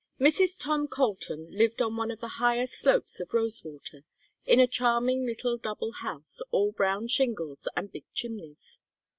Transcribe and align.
VI 0.17 0.29
Mrs. 0.31 0.59
Tom 0.59 0.87
Colton 0.87 1.47
lived 1.51 1.79
on 1.79 1.95
one 1.95 2.09
of 2.09 2.19
the 2.21 2.27
higher 2.41 2.65
slopes 2.65 3.19
of 3.19 3.35
Rosewater 3.35 4.03
in 4.47 4.59
a 4.59 4.65
charming 4.65 5.27
little 5.27 5.59
double 5.59 5.91
house 5.91 6.41
all 6.49 6.71
brown 6.71 7.07
shingles 7.07 7.67
and 7.77 7.91
big 7.91 8.05
chimneys. 8.11 8.81